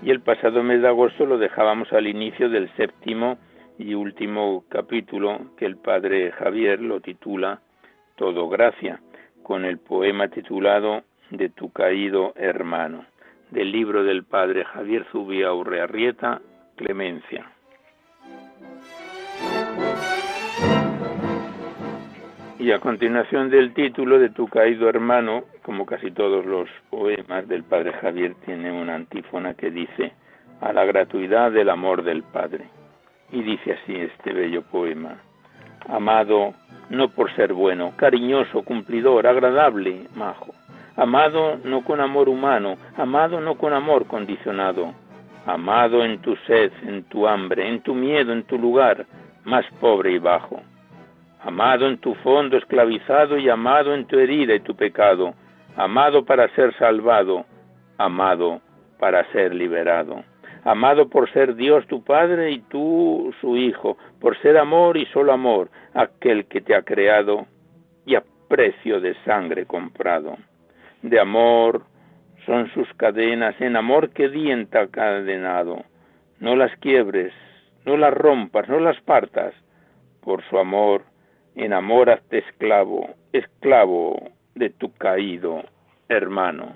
[0.00, 3.38] y el pasado mes de agosto lo dejábamos al inicio del séptimo
[3.78, 7.60] y último capítulo que el padre Javier lo titula
[8.14, 9.00] Todo Gracia,
[9.42, 13.06] con el poema titulado De tu caído hermano,
[13.50, 16.40] del libro del padre Javier Zubia Urrearrieta,
[16.76, 17.50] Clemencia.
[22.62, 27.64] Y a continuación del título de Tu caído hermano, como casi todos los poemas del
[27.64, 30.12] padre Javier, tiene una antífona que dice,
[30.60, 32.68] a la gratuidad del amor del Padre.
[33.32, 35.16] Y dice así este bello poema.
[35.88, 36.54] Amado
[36.88, 40.54] no por ser bueno, cariñoso, cumplidor, agradable, majo.
[40.94, 44.94] Amado no con amor humano, amado no con amor condicionado.
[45.46, 49.04] Amado en tu sed, en tu hambre, en tu miedo, en tu lugar
[49.44, 50.62] más pobre y bajo.
[51.44, 55.34] Amado en tu fondo esclavizado y amado en tu herida y tu pecado.
[55.76, 57.44] Amado para ser salvado,
[57.98, 58.60] amado
[58.98, 60.22] para ser liberado
[60.64, 65.32] amado por ser Dios tu Padre y tú su Hijo, por ser amor y solo
[65.32, 67.46] amor, aquel que te ha creado
[68.06, 70.36] y a precio de sangre comprado.
[71.02, 71.82] De amor
[72.46, 75.84] son sus cadenas, en amor que dienta cadenado.
[76.38, 77.32] No las quiebres,
[77.84, 79.54] no las rompas, no las partas.
[80.20, 81.02] Por su amor,
[81.54, 85.62] en amor hazte esclavo, esclavo de tu caído
[86.08, 86.74] hermano.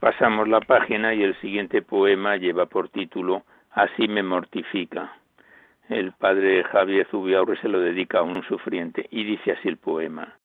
[0.00, 3.42] Pasamos la página y el siguiente poema lleva por título
[3.72, 5.12] Así me mortifica.
[5.88, 10.36] El padre Javier Zubiaurre se lo dedica a un sufriente y dice así el poema.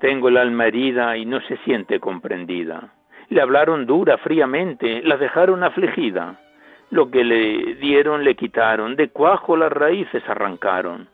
[0.00, 2.94] Tengo el alma herida y no se siente comprendida.
[3.28, 6.40] Le hablaron dura, fríamente, la dejaron afligida.
[6.90, 11.08] Lo que le dieron le quitaron, de cuajo las raíces arrancaron.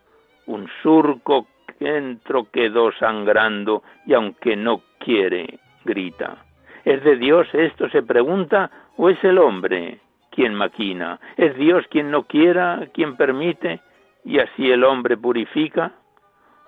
[0.46, 1.46] Un surco
[1.78, 6.38] dentro quedó sangrando y aunque no quiere, grita.
[6.84, 7.88] ¿Es de Dios esto?
[7.90, 9.98] se pregunta, o es el hombre
[10.30, 11.18] quien maquina?
[11.36, 13.80] ¿Es Dios quien no quiera, quien permite,
[14.24, 15.92] y así el hombre purifica?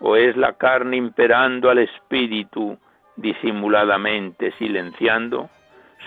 [0.00, 2.78] ¿O es la carne imperando al espíritu
[3.16, 5.50] disimuladamente silenciando?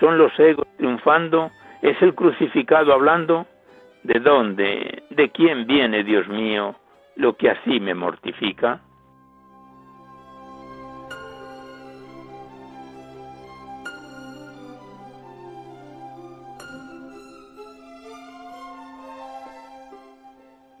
[0.00, 1.50] ¿Son los egos triunfando?
[1.82, 3.46] ¿Es el crucificado hablando?
[4.02, 6.74] ¿De dónde, de quién viene, Dios mío,
[7.16, 8.80] lo que así me mortifica?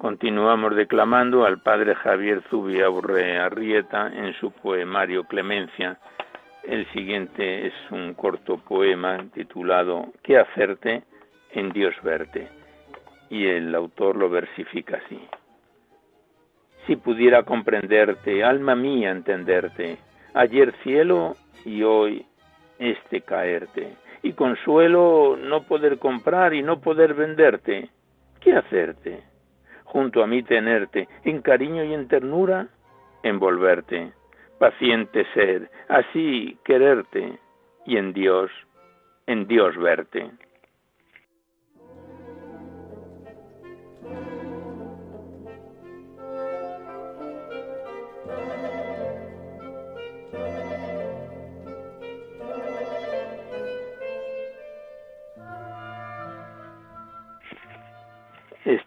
[0.02, 5.96] Continuamos declamando al padre Javier Zubiaurre Arrieta en su poemario Clemencia.
[6.64, 11.04] El siguiente es un corto poema titulado ¿Qué hacerte
[11.52, 12.48] en Dios verte?
[13.30, 15.20] Y el autor lo versifica así.
[16.88, 19.98] Si pudiera comprenderte, alma mía entenderte,
[20.34, 22.26] ayer cielo y hoy
[22.80, 23.94] este caerte,
[24.24, 27.88] y consuelo no poder comprar y no poder venderte,
[28.40, 29.30] ¿qué hacerte?
[29.92, 32.68] Junto a mí tenerte, en cariño y en ternura,
[33.22, 34.12] envolverte,
[34.58, 37.38] paciente ser, así quererte,
[37.84, 38.50] y en Dios
[39.26, 40.30] en Dios verte.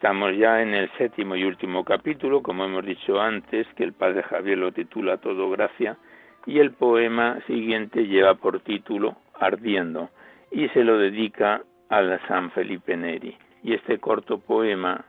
[0.06, 4.22] Estamos ya en el séptimo y último capítulo, como hemos dicho antes, que el padre
[4.22, 5.97] Javier lo titula Todo Gracia,
[6.45, 10.12] y el poema siguiente lleva por título Ardiendo,
[10.51, 13.36] y se lo dedica a San Felipe Neri.
[13.64, 15.06] Y este corto poema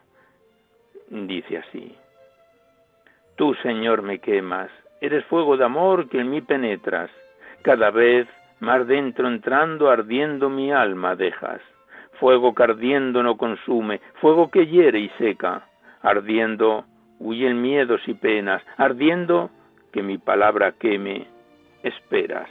[1.10, 1.94] dice así.
[3.36, 4.70] Tú, Señor, me quemas,
[5.02, 7.10] eres fuego de amor que en mí penetras,
[7.60, 8.26] cada vez
[8.60, 11.60] más dentro entrando, ardiendo mi alma dejas
[12.20, 15.66] fuego que ardiendo no consume, fuego que hiere y seca,
[16.02, 16.84] ardiendo
[17.18, 19.50] huyen miedos y penas, ardiendo
[19.92, 21.26] que mi palabra queme,
[21.82, 22.48] esperas.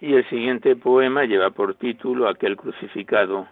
[0.00, 3.46] Y el siguiente poema lleva por título Aquel crucificado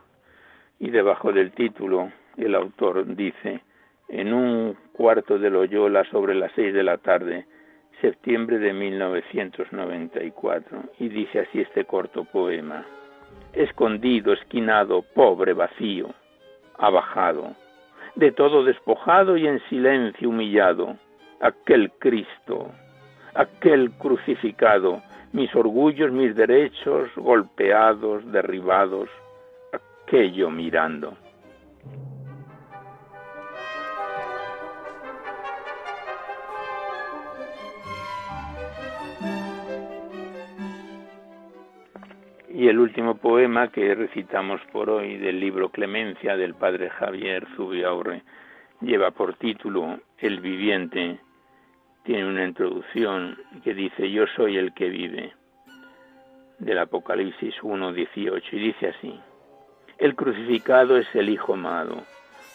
[0.78, 3.60] y debajo del título el autor dice
[4.08, 7.46] en un cuarto de Loyola sobre las seis de la tarde,
[8.00, 12.86] septiembre de 1994, y dice así este corto poema.
[13.52, 16.14] Escondido, esquinado, pobre, vacío,
[16.78, 17.54] abajado,
[18.14, 20.96] de todo despojado y en silencio humillado,
[21.40, 22.70] aquel Cristo,
[23.38, 25.00] aquel crucificado,
[25.32, 29.08] mis orgullos, mis derechos golpeados, derribados,
[29.72, 31.16] aquello mirando.
[42.48, 48.22] Y el último poema que recitamos por hoy del libro Clemencia del padre Javier Zubiaurre
[48.80, 51.20] lleva por título El viviente
[52.08, 55.34] tiene una introducción que dice yo soy el que vive
[56.58, 59.20] del Apocalipsis 1.18 y dice así,
[59.98, 62.04] el crucificado es el Hijo amado,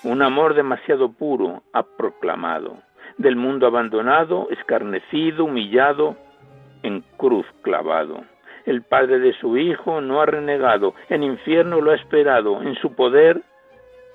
[0.03, 2.81] un amor demasiado puro ha proclamado,
[3.19, 6.17] del mundo abandonado, escarnecido, humillado,
[6.81, 8.23] en cruz clavado.
[8.65, 12.95] El Padre de su Hijo no ha renegado, en infierno lo ha esperado, en su
[12.95, 13.43] poder,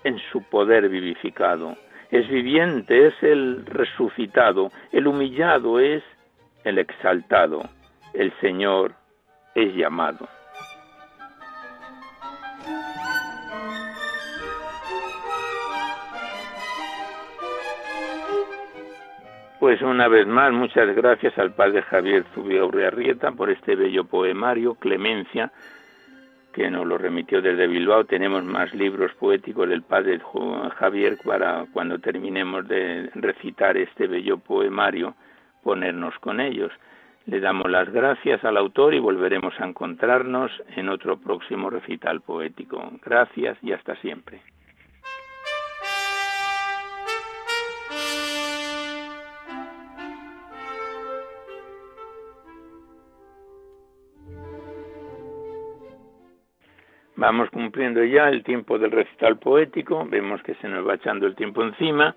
[0.03, 1.76] en su poder vivificado
[2.11, 6.03] es viviente, es el resucitado, el humillado es
[6.65, 7.63] el exaltado,
[8.15, 8.95] el Señor
[9.55, 10.29] es llamado.
[19.61, 24.77] Pues una vez más, muchas gracias al padre Javier Zubio Arrieta por este bello poemario,
[24.77, 25.51] Clemencia,
[26.59, 28.03] que nos lo remitió desde Bilbao.
[28.03, 30.21] Tenemos más libros poéticos del padre
[30.75, 35.15] Javier para cuando terminemos de recitar este bello poemario,
[35.63, 36.73] ponernos con ellos.
[37.27, 42.91] Le damos las gracias al autor y volveremos a encontrarnos en otro próximo recital poético.
[43.05, 44.41] Gracias y hasta siempre.
[57.19, 61.35] Vamos cumpliendo ya el tiempo del recital poético, vemos que se nos va echando el
[61.35, 62.14] tiempo encima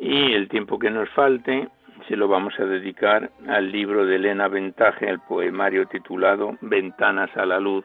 [0.00, 1.68] y el tiempo que nos falte
[2.08, 7.46] se lo vamos a dedicar al libro de Elena Ventaje, el poemario titulado Ventanas a
[7.46, 7.84] la Luz,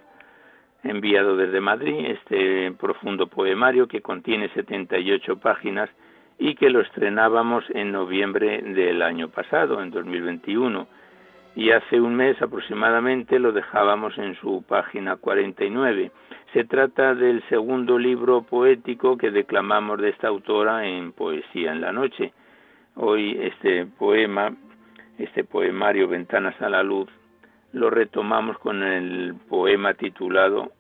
[0.84, 5.92] enviado desde Madrid, este profundo poemario que contiene 78 páginas
[6.40, 10.88] y que lo estrenábamos en noviembre del año pasado, en 2021
[11.56, 16.12] y hace un mes aproximadamente lo dejábamos en su página 49.
[16.54, 21.92] Se trata del segundo libro poético que declamamos de esta autora en Poesía en la
[21.92, 22.34] Noche.
[22.96, 24.54] Hoy este poema,
[25.18, 27.10] este poemario Ventanas a la Luz,
[27.74, 30.72] lo retomamos con el poema titulado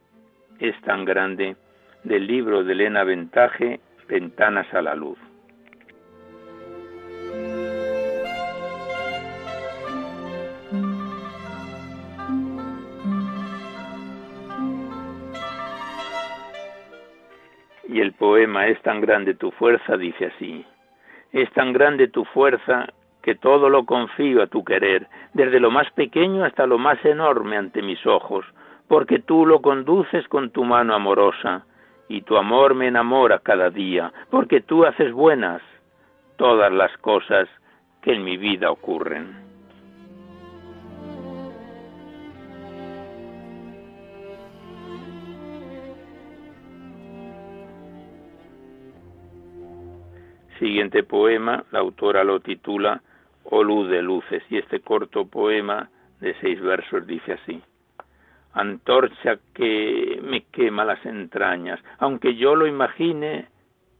[0.59, 1.55] Es tan grande
[2.03, 5.17] del libro de Elena Ventaje, Ventanas a la Luz.
[17.91, 20.65] Y el poema Es tan grande tu fuerza dice así.
[21.33, 22.87] Es tan grande tu fuerza
[23.21, 27.57] que todo lo confío a tu querer, desde lo más pequeño hasta lo más enorme
[27.57, 28.45] ante mis ojos,
[28.87, 31.65] porque tú lo conduces con tu mano amorosa,
[32.07, 35.61] y tu amor me enamora cada día, porque tú haces buenas
[36.37, 37.49] todas las cosas
[38.01, 39.50] que en mi vida ocurren.
[50.61, 53.01] Siguiente poema, la autora lo titula
[53.45, 55.89] O luz de luces y este corto poema
[56.19, 57.59] de seis versos dice así.
[58.53, 63.47] Antorcha que me quema las entrañas, aunque yo lo imagine,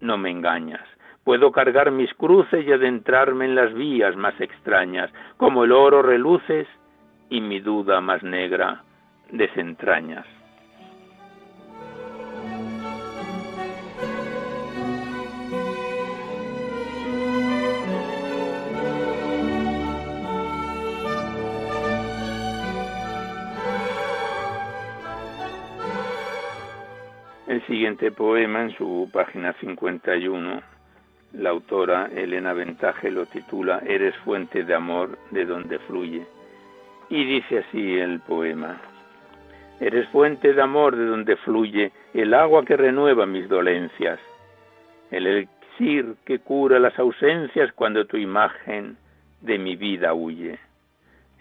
[0.01, 0.87] no me engañas.
[1.23, 6.67] Puedo cargar mis cruces y adentrarme en las vías más extrañas, como el oro reluces
[7.31, 8.83] y mi duda más negra
[9.31, 10.27] desentrañas.
[27.51, 30.61] El siguiente poema, en su página 51,
[31.33, 36.25] la autora Elena Ventaje lo titula Eres fuente de amor de donde fluye.
[37.09, 38.79] Y dice así el poema.
[39.81, 44.21] Eres fuente de amor de donde fluye el agua que renueva mis dolencias,
[45.11, 48.95] el elixir que cura las ausencias cuando tu imagen
[49.41, 50.57] de mi vida huye.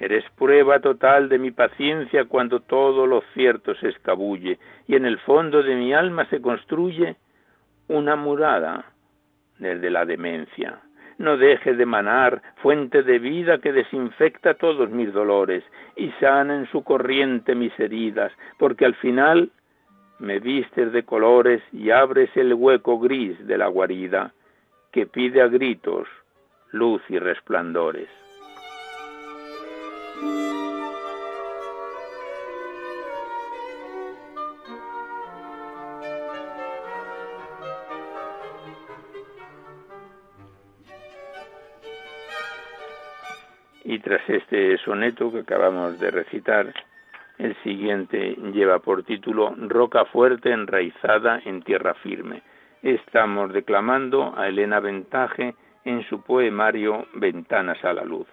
[0.00, 5.18] Eres prueba total de mi paciencia cuando todo lo cierto se escabulle y en el
[5.18, 7.16] fondo de mi alma se construye
[7.86, 8.86] una murada
[9.58, 10.80] desde la demencia.
[11.18, 15.62] No deje de manar fuente de vida que desinfecta todos mis dolores
[15.96, 19.50] y sana en su corriente mis heridas, porque al final
[20.18, 24.32] me vistes de colores y abres el hueco gris de la guarida
[24.92, 26.08] que pide a gritos
[26.72, 28.08] luz y resplandores.
[43.90, 46.72] Y tras este soneto que acabamos de recitar,
[47.38, 52.42] el siguiente lleva por título Roca fuerte enraizada en tierra firme.
[52.82, 55.54] Estamos declamando a Elena Ventaje
[55.84, 58.28] en su poemario Ventanas a la Luz.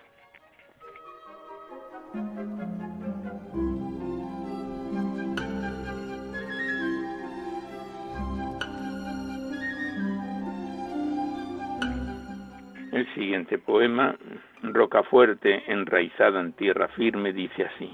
[12.92, 14.16] El siguiente poema
[14.64, 17.92] Roca fuerte, enraizada en tierra firme, dice así.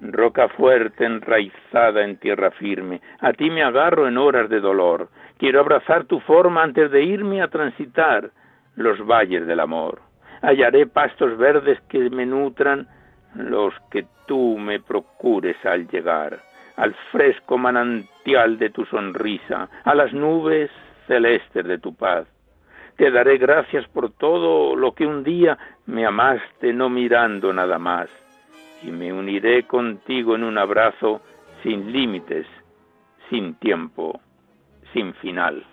[0.00, 5.08] Roca fuerte, enraizada en tierra firme, a ti me agarro en horas de dolor.
[5.38, 8.30] Quiero abrazar tu forma antes de irme a transitar
[8.74, 10.00] los valles del amor.
[10.44, 12.86] Hallaré pastos verdes que me nutran,
[13.34, 16.38] los que tú me procures al llegar,
[16.76, 20.70] al fresco manantial de tu sonrisa, a las nubes
[21.06, 22.26] celestes de tu paz
[22.96, 28.08] te daré gracias por todo lo que un día me amaste no mirando nada más,
[28.82, 31.20] y me uniré contigo en un abrazo
[31.62, 32.46] sin límites,
[33.30, 34.20] sin tiempo,
[34.92, 35.64] sin final.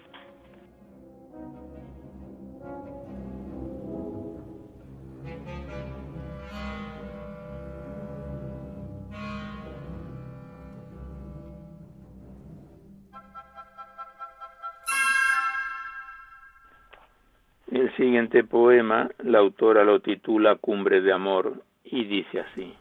[17.72, 21.54] El siguiente poema, la autora lo titula Cumbre de Amor
[21.86, 22.74] y dice así.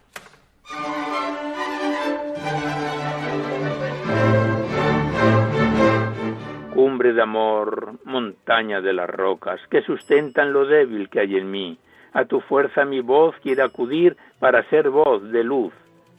[6.74, 11.78] Cumbre de amor, montaña de las rocas, que sustentan lo débil que hay en mí.
[12.12, 15.72] A tu fuerza mi voz quiere acudir para ser voz de luz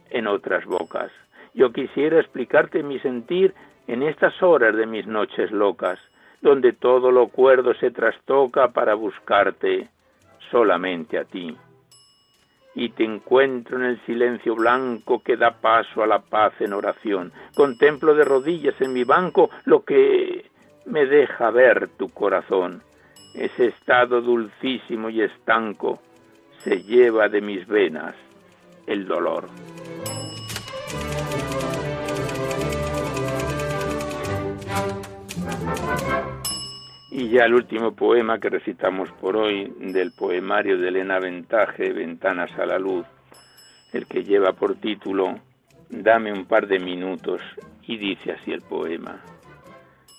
[0.08, 1.12] en otras bocas.
[1.52, 3.52] Yo quisiera explicarte mi sentir
[3.86, 5.98] en estas horas de mis noches locas
[6.42, 9.88] donde todo lo cuerdo se trastoca para buscarte
[10.50, 11.56] solamente a ti.
[12.74, 17.32] Y te encuentro en el silencio blanco que da paso a la paz en oración.
[17.54, 20.50] Contemplo de rodillas en mi banco lo que
[20.86, 22.82] me deja ver tu corazón.
[23.34, 26.00] Ese estado dulcísimo y estanco
[26.58, 28.14] se lleva de mis venas
[28.86, 29.48] el dolor.
[37.14, 42.50] Y ya el último poema que recitamos por hoy del poemario de Elena Ventaje, Ventanas
[42.58, 43.04] a la Luz,
[43.92, 45.38] el que lleva por título
[45.90, 47.42] Dame un par de minutos,
[47.82, 49.20] y dice así el poema.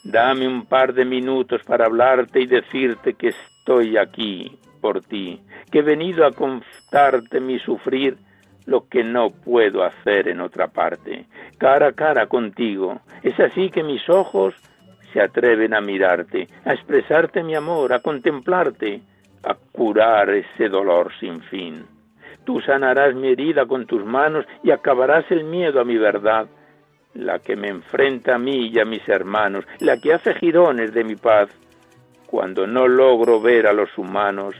[0.04, 5.42] Dame un par de minutos para hablarte y decirte que estoy aquí por ti,
[5.72, 8.18] que he venido a contarte mi sufrir
[8.68, 11.26] lo que no puedo hacer en otra parte,
[11.58, 13.02] cara a cara contigo.
[13.24, 14.54] Es así que mis ojos
[15.14, 19.02] se atreven a mirarte, a expresarte mi amor, a contemplarte,
[19.44, 21.86] a curar ese dolor sin fin.
[22.44, 26.48] Tú sanarás mi herida con tus manos y acabarás el miedo a mi verdad,
[27.14, 31.04] la que me enfrenta a mí y a mis hermanos, la que hace girones de
[31.04, 31.50] mi paz,
[32.26, 34.56] cuando no logro ver a los humanos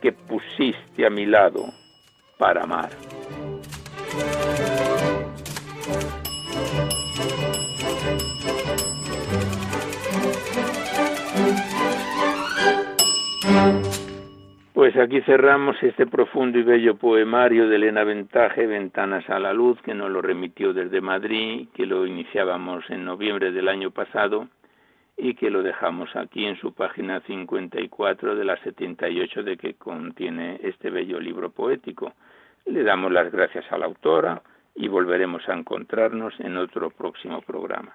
[0.00, 1.64] que pusiste a mi lado
[2.38, 2.90] para amar.
[14.94, 19.76] Pues aquí cerramos este profundo y bello poemario de Elena Ventaje, Ventanas a la Luz,
[19.82, 24.46] que nos lo remitió desde Madrid, que lo iniciábamos en noviembre del año pasado
[25.16, 30.60] y que lo dejamos aquí en su página 54 de la 78 de que contiene
[30.62, 32.12] este bello libro poético.
[32.64, 34.42] Le damos las gracias a la autora
[34.76, 37.94] y volveremos a encontrarnos en otro próximo programa.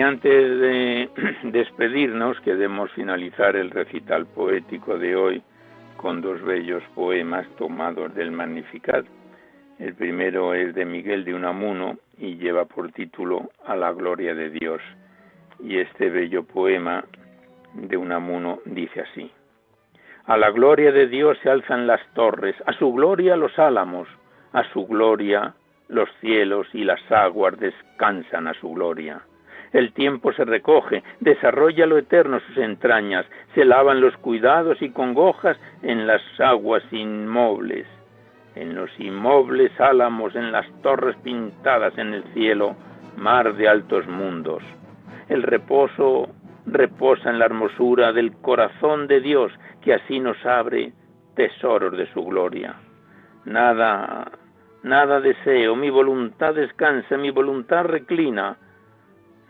[0.00, 1.10] Y antes de
[1.42, 5.42] despedirnos, queremos finalizar el recital poético de hoy
[5.98, 9.04] con dos bellos poemas tomados del Magnificat.
[9.78, 14.48] El primero es de Miguel de Unamuno y lleva por título A la gloria de
[14.48, 14.80] Dios.
[15.62, 17.04] Y este bello poema
[17.74, 19.30] de Unamuno dice así.
[20.24, 24.08] A la gloria de Dios se alzan las torres, a su gloria los álamos,
[24.54, 25.52] a su gloria
[25.88, 29.20] los cielos y las aguas descansan a su gloria
[29.72, 35.56] el tiempo se recoge, desarrolla lo eterno sus entrañas, se lavan los cuidados y congojas
[35.82, 37.86] en las aguas inmobles,
[38.56, 42.76] en los inmobles álamos, en las torres pintadas en el cielo,
[43.16, 44.62] mar de altos mundos.
[45.28, 46.28] El reposo
[46.66, 49.52] reposa en la hermosura del corazón de Dios,
[49.82, 50.92] que así nos abre
[51.34, 52.74] tesoros de su gloria.
[53.44, 54.30] Nada,
[54.82, 58.56] nada deseo, mi voluntad descansa, mi voluntad reclina,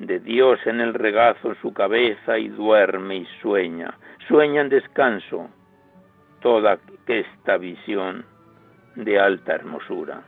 [0.01, 3.95] de Dios en el regazo su cabeza y duerme y sueña,
[4.29, 5.51] sueña en descanso
[6.41, 8.25] toda esta visión
[8.97, 10.23] de alta hermosura.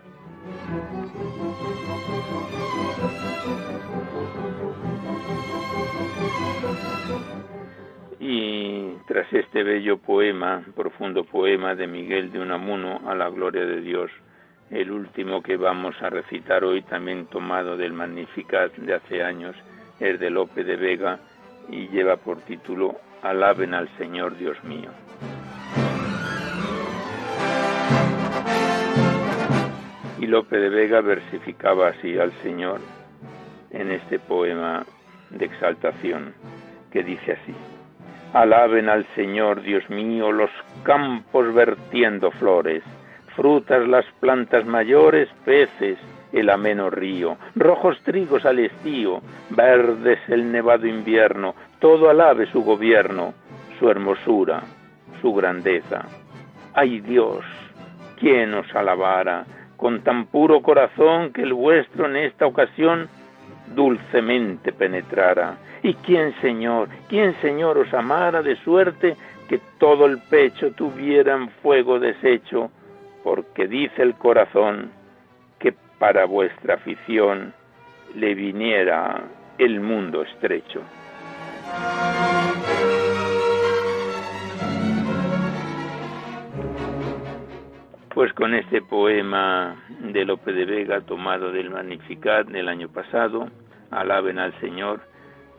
[8.21, 13.81] Y tras este bello poema, profundo poema de Miguel de Unamuno a la gloria de
[13.81, 14.11] Dios,
[14.73, 19.55] el último que vamos a recitar hoy, también tomado del Magnificat de hace años,
[20.01, 21.19] es de Lope de Vega
[21.69, 24.89] y lleva por título Alaben al Señor Dios mío.
[30.19, 32.81] Y Lope de Vega versificaba así al Señor
[33.71, 34.87] en este poema
[35.29, 36.33] de exaltación
[36.91, 37.55] que dice así.
[38.33, 40.51] Alaben al Señor Dios mío los
[40.83, 42.83] campos vertiendo flores
[43.37, 45.99] frutas las plantas mayores, peces
[46.33, 49.21] el ameno río, rojos trigos al estío,
[49.51, 53.35] verdes el nevado invierno, todo alabe su gobierno,
[53.79, 54.63] su hermosura,
[55.21, 56.07] su grandeza.
[56.75, 57.45] Ay Dios,
[58.19, 59.45] ¿quién os alabara
[59.77, 63.09] con tan puro corazón que el vuestro en esta ocasión
[63.75, 65.57] dulcemente penetrara?
[65.83, 69.17] ¿Y quién, Señor, quién, Señor, os amara de suerte
[69.49, 72.71] que todo el pecho tuviera en fuego deshecho?
[73.23, 74.91] Porque dice el corazón
[75.59, 77.55] que para vuestra afición
[78.15, 79.23] le viniera
[79.59, 80.83] el mundo estrecho.
[88.15, 93.49] Pues con este poema de Lope de Vega tomado del Magnificat del año pasado,
[93.91, 95.01] Alaben al Señor,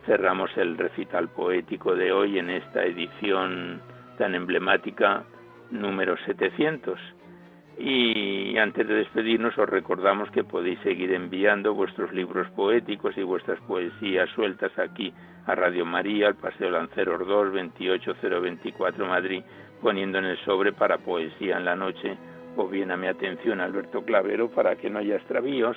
[0.06, 3.80] cerramos el recital poético de hoy en esta edición
[4.18, 5.24] tan emblemática
[5.70, 7.00] número 700
[7.78, 13.60] y antes de despedirnos os recordamos que podéis seguir enviando vuestros libros poéticos y vuestras
[13.62, 15.12] poesías sueltas aquí
[15.46, 19.42] a Radio María, al Paseo Lanceros 2, 28024 Madrid,
[19.82, 22.16] poniendo en el sobre para poesía en la noche
[22.56, 25.76] o bien a mi atención Alberto Clavero para que no haya extravíos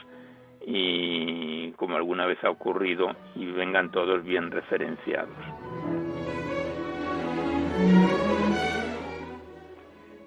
[0.65, 5.37] y como alguna vez ha ocurrido y vengan todos bien referenciados.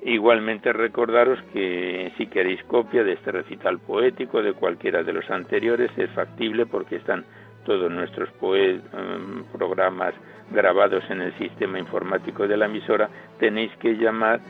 [0.02, 5.90] Igualmente recordaros que si queréis copia de este recital poético de cualquiera de los anteriores
[5.98, 7.24] es factible porque están
[7.66, 10.14] todos nuestros em, programas
[10.50, 14.40] grabados en el sistema informático de la emisora, tenéis que llamar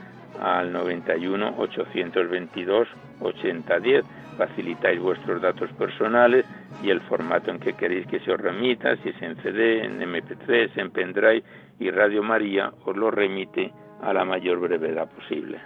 [0.40, 2.88] al 91 822
[3.20, 4.04] 8010.
[4.38, 6.46] Facilitáis vuestros datos personales
[6.82, 10.00] y el formato en que queréis que se os remita, si es en CD, en
[10.00, 11.42] MP3, en pendrive
[11.78, 13.70] y Radio María os lo remite
[14.02, 15.60] a la mayor brevedad posible.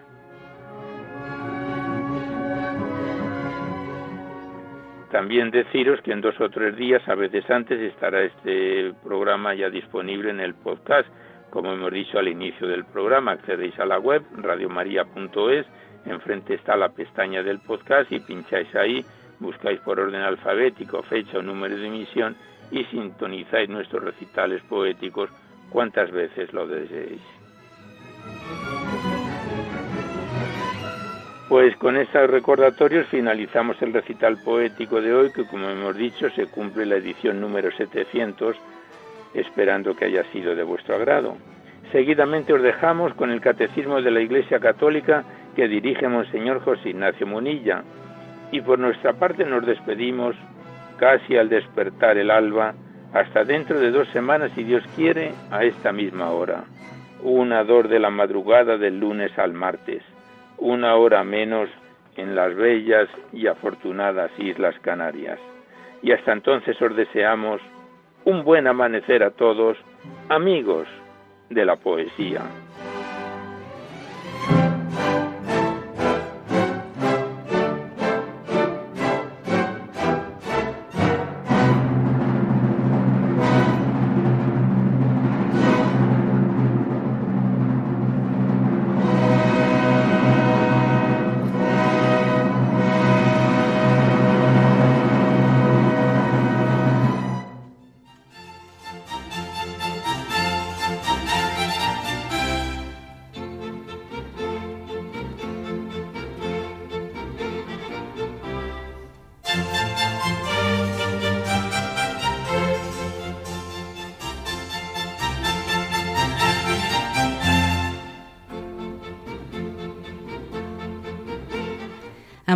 [5.15, 9.71] También deciros que en dos o tres días, a veces antes, estará este programa ya
[9.71, 11.09] disponible en el podcast.
[11.51, 15.67] Como hemos dicho al inicio del programa, accedéis a la web radiomaria.es,
[16.05, 19.05] enfrente está la pestaña del podcast y pincháis ahí,
[19.39, 22.35] buscáis por orden alfabético fecha o número de emisión
[22.73, 25.31] y sintonizáis nuestros recitales poéticos
[25.71, 27.23] cuantas veces lo deseéis.
[31.49, 36.47] Pues con estos recordatorios finalizamos el recital poético de hoy, que como hemos dicho se
[36.47, 38.57] cumple la edición número 700,
[39.35, 41.37] esperando que haya sido de vuestro agrado.
[41.93, 45.23] Seguidamente os dejamos con el Catecismo de la Iglesia Católica
[45.55, 47.85] que dirige Monseñor José Ignacio Munilla,
[48.51, 50.35] y por nuestra parte nos despedimos
[50.99, 52.75] casi al despertar el alba,
[53.13, 56.65] hasta dentro de dos semanas, si Dios quiere, a esta misma hora.
[57.25, 60.05] Una dor de la madrugada del lunes al martes
[60.59, 61.69] una hora menos
[62.17, 65.39] en las bellas y afortunadas Islas Canarias.
[66.03, 67.61] Y hasta entonces os deseamos
[68.25, 69.77] un buen amanecer a todos,
[70.29, 70.87] amigos
[71.51, 72.43] de la poesía.